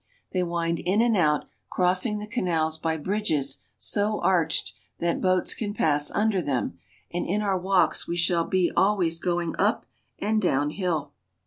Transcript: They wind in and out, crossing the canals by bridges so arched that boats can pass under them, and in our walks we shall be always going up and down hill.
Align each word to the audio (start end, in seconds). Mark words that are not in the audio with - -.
They 0.31 0.41
wind 0.41 0.79
in 0.79 0.99
and 0.99 1.15
out, 1.15 1.45
crossing 1.69 2.17
the 2.17 2.25
canals 2.25 2.79
by 2.79 2.97
bridges 2.97 3.59
so 3.77 4.19
arched 4.21 4.73
that 4.97 5.21
boats 5.21 5.53
can 5.53 5.75
pass 5.75 6.09
under 6.09 6.41
them, 6.41 6.79
and 7.13 7.23
in 7.27 7.43
our 7.43 7.59
walks 7.59 8.07
we 8.07 8.17
shall 8.17 8.45
be 8.45 8.71
always 8.75 9.19
going 9.19 9.53
up 9.59 9.85
and 10.17 10.41
down 10.41 10.71
hill. 10.71 11.13